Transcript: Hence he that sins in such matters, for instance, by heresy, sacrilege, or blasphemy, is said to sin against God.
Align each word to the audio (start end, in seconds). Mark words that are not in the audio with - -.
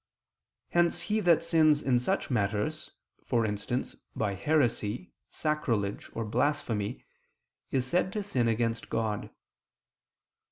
Hence 0.69 0.99
he 1.01 1.19
that 1.19 1.43
sins 1.43 1.83
in 1.83 1.99
such 1.99 2.31
matters, 2.31 2.89
for 3.23 3.45
instance, 3.45 3.95
by 4.15 4.33
heresy, 4.33 5.11
sacrilege, 5.29 6.09
or 6.15 6.25
blasphemy, 6.25 7.05
is 7.69 7.85
said 7.85 8.11
to 8.13 8.23
sin 8.23 8.47
against 8.47 8.89
God. 8.89 9.29